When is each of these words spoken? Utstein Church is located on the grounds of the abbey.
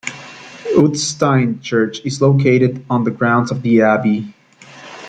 Utstein 0.75 1.61
Church 1.61 2.03
is 2.03 2.23
located 2.23 2.83
on 2.89 3.03
the 3.03 3.11
grounds 3.11 3.51
of 3.51 3.61
the 3.61 3.83
abbey. 3.83 4.33